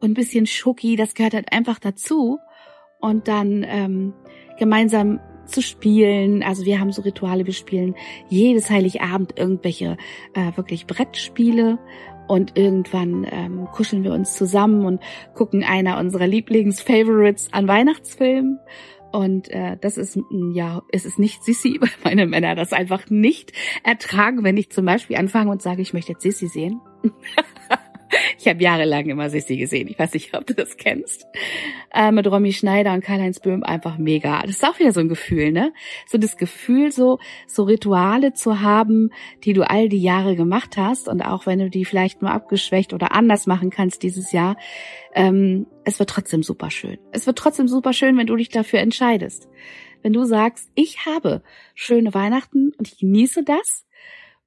und 0.00 0.10
ein 0.10 0.14
bisschen 0.14 0.46
Schoki, 0.46 0.96
das 0.96 1.14
gehört 1.14 1.34
halt 1.34 1.52
einfach 1.52 1.78
dazu. 1.78 2.38
Und 3.00 3.28
dann 3.28 3.64
ähm, 3.66 4.14
gemeinsam 4.58 5.20
zu 5.46 5.62
spielen. 5.62 6.42
Also 6.42 6.64
wir 6.64 6.80
haben 6.80 6.92
so 6.92 7.02
Rituale, 7.02 7.46
wir 7.46 7.52
spielen 7.52 7.94
jedes 8.28 8.70
Heiligabend 8.70 9.38
irgendwelche 9.38 9.96
äh, 10.34 10.56
wirklich 10.56 10.86
Brettspiele 10.86 11.78
und 12.28 12.58
irgendwann 12.58 13.26
ähm, 13.30 13.66
kuscheln 13.72 14.04
wir 14.04 14.12
uns 14.12 14.34
zusammen 14.34 14.84
und 14.84 15.00
gucken 15.34 15.64
einer 15.64 15.98
unserer 15.98 16.26
Lieblingsfavorites 16.26 17.52
an 17.52 17.68
Weihnachtsfilmen. 17.68 18.58
Und 19.12 19.48
äh, 19.50 19.76
das 19.80 19.96
ist, 19.96 20.18
ja, 20.52 20.82
es 20.92 21.04
ist 21.06 21.18
nicht 21.18 21.42
Sissi, 21.44 21.76
weil 21.80 21.90
meine 22.04 22.26
Männer 22.26 22.54
das 22.54 22.72
einfach 22.72 23.08
nicht 23.08 23.52
ertragen, 23.84 24.44
wenn 24.44 24.56
ich 24.56 24.70
zum 24.70 24.84
Beispiel 24.84 25.16
anfange 25.16 25.50
und 25.50 25.62
sage, 25.62 25.82
ich 25.82 25.92
möchte 25.92 26.12
jetzt 26.12 26.22
Sissi 26.22 26.48
sehen. 26.48 26.80
Ich 28.38 28.48
habe 28.48 28.62
jahrelang 28.62 29.06
immer 29.06 29.30
Sissi 29.30 29.56
gesehen. 29.56 29.88
Ich 29.88 29.98
weiß 29.98 30.14
nicht, 30.14 30.34
ob 30.34 30.46
du 30.46 30.54
das 30.54 30.76
kennst. 30.76 31.26
Äh, 31.92 32.12
mit 32.12 32.26
Romy 32.26 32.52
Schneider 32.52 32.92
und 32.92 33.02
Karl-Heinz 33.02 33.40
Böhm 33.40 33.62
einfach 33.62 33.98
mega. 33.98 34.42
Das 34.42 34.50
ist 34.50 34.64
auch 34.64 34.78
wieder 34.78 34.92
so 34.92 35.00
ein 35.00 35.08
Gefühl, 35.08 35.52
ne? 35.52 35.72
So 36.06 36.18
das 36.18 36.36
Gefühl, 36.36 36.92
so, 36.92 37.18
so 37.46 37.64
Rituale 37.64 38.32
zu 38.32 38.60
haben, 38.60 39.10
die 39.44 39.52
du 39.52 39.68
all 39.68 39.88
die 39.88 40.02
Jahre 40.02 40.36
gemacht 40.36 40.76
hast 40.76 41.08
und 41.08 41.22
auch 41.22 41.46
wenn 41.46 41.58
du 41.58 41.70
die 41.70 41.84
vielleicht 41.84 42.22
nur 42.22 42.30
abgeschwächt 42.30 42.92
oder 42.92 43.12
anders 43.14 43.46
machen 43.46 43.70
kannst 43.70 44.02
dieses 44.02 44.32
Jahr, 44.32 44.56
ähm, 45.14 45.66
es 45.84 45.98
wird 45.98 46.10
trotzdem 46.10 46.42
super 46.42 46.70
schön. 46.70 46.98
Es 47.12 47.26
wird 47.26 47.38
trotzdem 47.38 47.68
super 47.68 47.92
schön, 47.92 48.16
wenn 48.16 48.26
du 48.26 48.36
dich 48.36 48.48
dafür 48.48 48.80
entscheidest. 48.80 49.48
Wenn 50.02 50.12
du 50.12 50.24
sagst, 50.24 50.70
ich 50.74 51.06
habe 51.06 51.42
schöne 51.74 52.14
Weihnachten 52.14 52.72
und 52.78 52.88
ich 52.88 52.98
genieße 52.98 53.42
das 53.42 53.86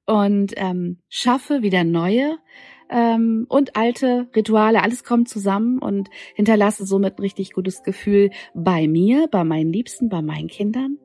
und 0.06 0.54
ähm, 0.56 0.98
schaffe 1.08 1.62
wieder 1.62 1.84
neue 1.84 2.38
ähm, 2.90 3.46
und 3.48 3.76
alte 3.76 4.28
Rituale, 4.34 4.82
alles 4.82 5.04
kommt 5.04 5.28
zusammen 5.28 5.78
und 5.78 6.10
hinterlasse 6.34 6.84
somit 6.84 7.18
ein 7.18 7.22
richtig 7.22 7.52
gutes 7.52 7.82
Gefühl 7.82 8.30
bei 8.54 8.88
mir, 8.88 9.28
bei 9.30 9.44
meinen 9.44 9.72
Liebsten, 9.72 10.08
bei 10.08 10.22
meinen 10.22 10.48
Kindern. 10.48 10.98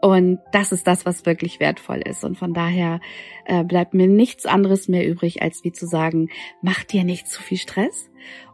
Und 0.00 0.38
das 0.52 0.70
ist 0.70 0.86
das, 0.86 1.04
was 1.06 1.26
wirklich 1.26 1.58
wertvoll 1.58 1.98
ist. 1.98 2.22
Und 2.22 2.38
von 2.38 2.54
daher 2.54 3.00
äh, 3.46 3.64
bleibt 3.64 3.94
mir 3.94 4.06
nichts 4.06 4.46
anderes 4.46 4.86
mehr 4.86 5.08
übrig, 5.08 5.42
als 5.42 5.64
wie 5.64 5.72
zu 5.72 5.86
sagen, 5.86 6.28
mach 6.62 6.84
dir 6.84 7.02
nicht 7.02 7.26
zu 7.26 7.42
viel 7.42 7.58
Stress. 7.58 8.08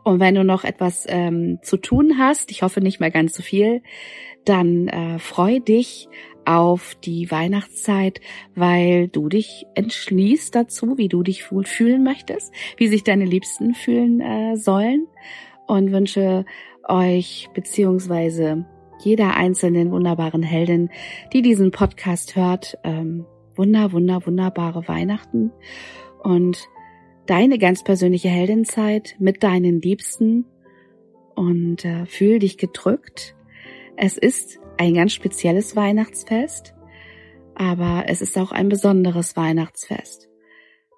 Und 0.04 0.20
wenn 0.20 0.34
du 0.34 0.44
noch 0.44 0.64
etwas 0.64 1.04
ähm, 1.06 1.58
zu 1.62 1.76
tun 1.76 2.18
hast, 2.18 2.50
ich 2.50 2.62
hoffe 2.62 2.80
nicht 2.80 2.98
mehr 2.98 3.10
ganz 3.10 3.34
so 3.34 3.42
viel, 3.42 3.82
dann 4.44 4.88
äh, 4.88 5.18
freu 5.18 5.60
dich 5.60 6.08
auf 6.46 6.94
die 6.96 7.30
Weihnachtszeit, 7.30 8.20
weil 8.54 9.08
du 9.08 9.28
dich 9.28 9.66
entschließt 9.74 10.54
dazu, 10.54 10.98
wie 10.98 11.08
du 11.08 11.22
dich 11.22 11.50
wohl 11.50 11.64
fühlen 11.64 12.02
möchtest, 12.04 12.52
wie 12.76 12.88
sich 12.88 13.04
deine 13.04 13.24
Liebsten 13.24 13.74
fühlen 13.74 14.20
äh, 14.20 14.56
sollen. 14.56 15.06
Und 15.66 15.92
wünsche 15.92 16.44
euch 16.86 17.48
beziehungsweise 17.54 18.66
jeder 19.00 19.36
einzelnen 19.36 19.90
wunderbaren 19.90 20.42
Heldin, 20.42 20.90
die 21.32 21.42
diesen 21.42 21.70
Podcast 21.70 22.36
hört, 22.36 22.78
ähm, 22.84 23.26
wunder, 23.54 23.92
wunder, 23.92 24.24
wunderbare 24.26 24.86
Weihnachten. 24.88 25.52
Und 26.22 26.68
deine 27.26 27.58
ganz 27.58 27.82
persönliche 27.84 28.28
Heldinzeit 28.28 29.16
mit 29.18 29.42
deinen 29.42 29.80
Liebsten. 29.80 30.46
Und 31.34 31.84
äh, 31.84 32.06
fühl 32.06 32.38
dich 32.38 32.58
gedrückt. 32.58 33.34
Es 33.96 34.16
ist 34.16 34.60
ein 34.76 34.94
ganz 34.94 35.12
spezielles 35.12 35.76
Weihnachtsfest, 35.76 36.74
aber 37.54 38.04
es 38.08 38.20
ist 38.20 38.36
auch 38.38 38.52
ein 38.52 38.68
besonderes 38.68 39.36
Weihnachtsfest. 39.36 40.28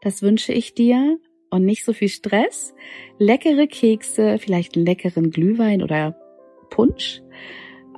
Das 0.00 0.22
wünsche 0.22 0.52
ich 0.52 0.74
dir 0.74 1.18
und 1.50 1.64
nicht 1.64 1.84
so 1.84 1.92
viel 1.92 2.08
Stress, 2.08 2.74
leckere 3.18 3.66
Kekse, 3.66 4.38
vielleicht 4.38 4.76
einen 4.76 4.86
leckeren 4.86 5.30
Glühwein 5.30 5.82
oder 5.82 6.16
Punsch. 6.70 7.22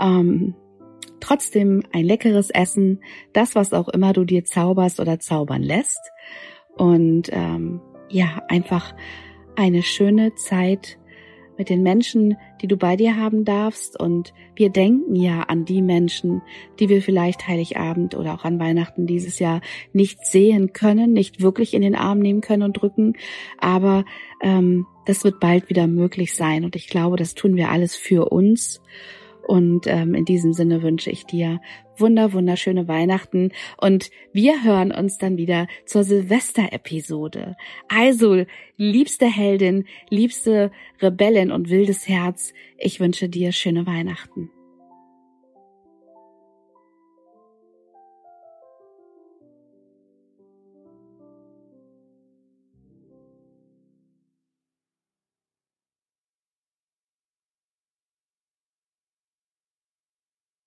Ähm, 0.00 0.54
trotzdem 1.20 1.82
ein 1.92 2.04
leckeres 2.04 2.50
Essen, 2.50 3.02
das, 3.32 3.54
was 3.54 3.72
auch 3.72 3.88
immer 3.88 4.12
du 4.12 4.24
dir 4.24 4.44
zauberst 4.44 5.00
oder 5.00 5.18
zaubern 5.18 5.62
lässt. 5.62 6.00
Und 6.76 7.30
ähm, 7.32 7.80
ja, 8.08 8.42
einfach 8.48 8.94
eine 9.56 9.82
schöne 9.82 10.34
Zeit 10.34 10.98
mit 11.58 11.68
den 11.68 11.82
Menschen, 11.82 12.36
die 12.62 12.68
du 12.68 12.76
bei 12.76 12.96
dir 12.96 13.16
haben 13.16 13.44
darfst. 13.44 13.98
Und 13.98 14.32
wir 14.54 14.70
denken 14.70 15.16
ja 15.16 15.42
an 15.42 15.64
die 15.64 15.82
Menschen, 15.82 16.40
die 16.78 16.88
wir 16.88 17.02
vielleicht 17.02 17.46
Heiligabend 17.46 18.14
oder 18.14 18.34
auch 18.34 18.44
an 18.44 18.60
Weihnachten 18.60 19.06
dieses 19.06 19.40
Jahr 19.40 19.60
nicht 19.92 20.24
sehen 20.24 20.72
können, 20.72 21.12
nicht 21.12 21.42
wirklich 21.42 21.74
in 21.74 21.82
den 21.82 21.96
Arm 21.96 22.20
nehmen 22.20 22.40
können 22.40 22.62
und 22.62 22.74
drücken. 22.74 23.14
Aber 23.58 24.04
ähm, 24.40 24.86
das 25.04 25.24
wird 25.24 25.40
bald 25.40 25.68
wieder 25.68 25.86
möglich 25.86 26.34
sein. 26.34 26.64
Und 26.64 26.76
ich 26.76 26.86
glaube, 26.86 27.16
das 27.16 27.34
tun 27.34 27.56
wir 27.56 27.70
alles 27.70 27.96
für 27.96 28.30
uns. 28.30 28.80
Und 29.48 29.86
ähm, 29.86 30.14
in 30.14 30.26
diesem 30.26 30.52
Sinne 30.52 30.82
wünsche 30.82 31.10
ich 31.10 31.24
dir 31.24 31.62
wunder, 31.96 32.34
wunderschöne 32.34 32.86
Weihnachten 32.86 33.50
und 33.78 34.10
wir 34.30 34.62
hören 34.62 34.92
uns 34.92 35.16
dann 35.16 35.38
wieder 35.38 35.68
zur 35.86 36.04
Silvester-Episode. 36.04 37.56
Also, 37.88 38.44
liebste 38.76 39.24
Heldin, 39.24 39.86
liebste 40.10 40.70
Rebellin 41.00 41.50
und 41.50 41.70
wildes 41.70 42.06
Herz, 42.06 42.52
ich 42.76 43.00
wünsche 43.00 43.30
dir 43.30 43.52
schöne 43.52 43.86
Weihnachten. 43.86 44.50